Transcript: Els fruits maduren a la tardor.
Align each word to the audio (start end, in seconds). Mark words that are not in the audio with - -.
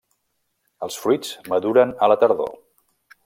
Els 0.87 0.97
fruits 1.01 1.35
maduren 1.53 1.93
a 2.07 2.11
la 2.13 2.17
tardor. 2.25 2.53